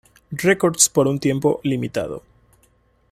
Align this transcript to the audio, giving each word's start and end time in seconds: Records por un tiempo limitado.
Records 0.47 0.89
por 0.89 1.05
un 1.07 1.19
tiempo 1.19 1.59
limitado. 1.61 2.23